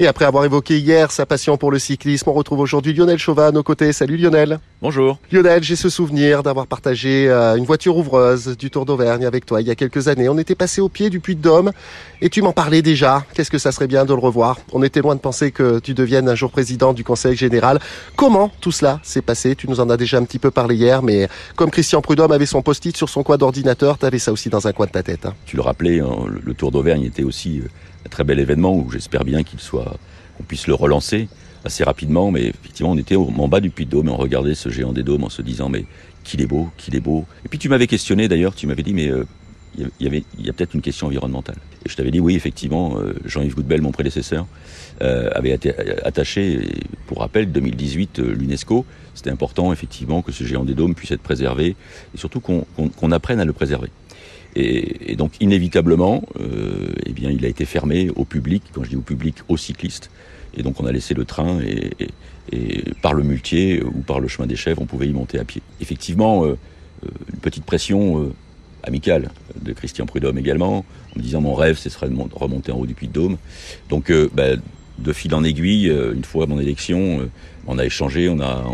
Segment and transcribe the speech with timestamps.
[0.00, 3.48] Et après avoir évoqué hier sa passion pour le cyclisme, on retrouve aujourd'hui Lionel Chauvin
[3.48, 3.92] à nos côtés.
[3.92, 4.60] Salut Lionel.
[4.80, 5.18] Bonjour.
[5.32, 9.60] Lionel, j'ai ce souvenir d'avoir partagé euh, une voiture ouvreuse du Tour d'Auvergne avec toi
[9.60, 10.28] il y a quelques années.
[10.28, 11.72] On était passé au pied du Puy de Dôme
[12.20, 13.24] et tu m'en parlais déjà.
[13.34, 14.60] Qu'est-ce que ça serait bien de le revoir?
[14.72, 17.80] On était loin de penser que tu deviennes un jour président du Conseil général.
[18.14, 19.56] Comment tout cela s'est passé?
[19.56, 21.26] Tu nous en as déjà un petit peu parlé hier, mais
[21.56, 24.68] comme Christian Prudhomme avait son post-it sur son coin d'ordinateur, tu avais ça aussi dans
[24.68, 25.26] un coin de ta tête.
[25.26, 25.34] Hein.
[25.44, 27.62] Tu le rappelais, hein, le Tour d'Auvergne était aussi
[28.08, 29.96] très bel événement où j'espère bien qu'il soit,
[30.36, 31.28] qu'on puisse le relancer
[31.64, 32.30] assez rapidement.
[32.30, 34.92] Mais effectivement, on était en bas du Puy de Dôme et on regardait ce géant
[34.92, 35.84] des dômes en se disant mais
[36.24, 37.24] qu'il est beau, qu'il est beau.
[37.44, 39.24] Et puis tu m'avais questionné d'ailleurs, tu m'avais dit mais euh,
[39.78, 41.56] il y avait il y a peut-être une question environnementale.
[41.84, 44.46] Et je t'avais dit oui effectivement, euh, Jean-Yves Goudbel, mon prédécesseur,
[45.00, 45.58] euh, avait
[46.04, 46.60] attaché,
[47.06, 48.84] pour rappel, 2018 l'UNESCO.
[49.14, 51.76] C'était important effectivement que ce géant des dômes puisse être préservé
[52.14, 53.90] et surtout qu'on apprenne à le préserver.
[54.54, 56.22] Et, donc inévitablement,
[57.08, 58.62] eh bien, il a été fermé au public.
[58.72, 60.10] Quand je dis au public, aux cyclistes.
[60.54, 61.90] Et donc on a laissé le train et,
[63.02, 65.60] par le muletier ou par le chemin des chèvres, on pouvait y monter à pied.
[65.80, 66.56] Effectivement, euh,
[67.04, 68.32] euh, une petite pression
[68.82, 70.84] amicale de Christian Prudhomme également, en
[71.18, 73.36] me disant mon rêve, ce serait de remonter en haut du Puy de Dôme.
[73.90, 74.56] Donc bah,
[74.98, 77.28] de fil en aiguille, une fois mon élection,
[77.66, 78.64] on a échangé, on a,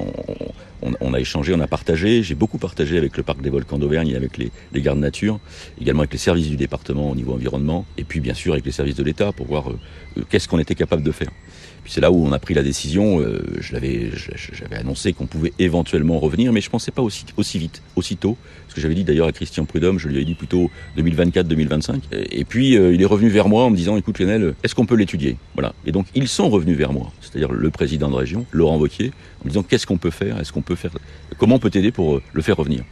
[1.14, 2.22] a échangé, on a partagé.
[2.22, 4.50] J'ai beaucoup partagé avec le parc des volcans d'Auvergne et avec les,
[4.82, 5.40] gardes nature,
[5.80, 8.72] également avec les services du département au niveau environnement, et puis bien sûr avec les
[8.72, 9.78] services de l'État pour voir euh,
[10.18, 11.30] euh, qu'est-ce qu'on était capable de faire.
[11.82, 13.20] Puis c'est là où on a pris la décision.
[13.20, 14.10] Euh, je l'avais,
[14.52, 18.38] j'avais annoncé qu'on pouvait éventuellement revenir, mais je pensais pas aussi, aussi vite, aussitôt.
[18.68, 22.00] Ce que j'avais dit d'ailleurs à Christian Prudhomme, je lui avais dit plutôt 2024-2025.
[22.30, 24.94] Et puis il est revenu vers moi en me disant, écoute Lionel, est-ce qu'on peut
[24.94, 25.36] l'étudier?
[25.52, 25.74] Voilà.
[25.84, 29.44] Et donc ils sont revenus vers moi, c'est-à-dire le président de région, Laurent Wauquiez, en
[29.44, 30.40] me disant qu'est-ce qu'on peut faire?
[30.40, 30.92] Est-ce qu'on peut faire
[31.38, 32.84] Comment on peut t'aider pour le faire revenir?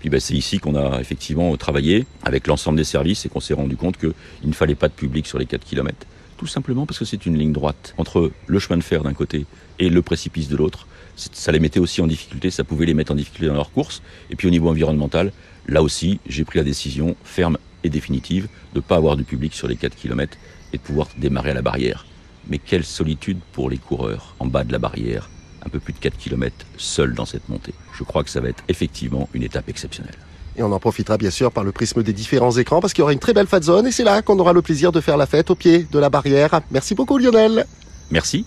[0.00, 3.54] Puis ben, c'est ici qu'on a effectivement travaillé avec l'ensemble des services et qu'on s'est
[3.54, 4.12] rendu compte qu'il
[4.44, 7.38] ne fallait pas de public sur les 4 km tout simplement parce que c'est une
[7.38, 9.46] ligne droite entre le chemin de fer d'un côté
[9.78, 10.86] et le précipice de l'autre.
[11.16, 14.02] Ça les mettait aussi en difficulté, ça pouvait les mettre en difficulté dans leur course.
[14.30, 15.32] Et puis au niveau environnemental,
[15.68, 19.54] là aussi, j'ai pris la décision ferme et définitive de ne pas avoir du public
[19.54, 20.36] sur les 4 km
[20.72, 22.04] et de pouvoir démarrer à la barrière.
[22.48, 25.30] Mais quelle solitude pour les coureurs en bas de la barrière,
[25.66, 27.74] un peu plus de 4 km, seuls dans cette montée.
[27.96, 30.16] Je crois que ça va être effectivement une étape exceptionnelle.
[30.56, 33.02] Et on en profitera bien sûr par le prisme des différents écrans parce qu'il y
[33.02, 35.16] aura une très belle fat zone et c'est là qu'on aura le plaisir de faire
[35.16, 36.60] la fête au pied de la barrière.
[36.70, 37.66] Merci beaucoup Lionel.
[38.10, 38.46] Merci.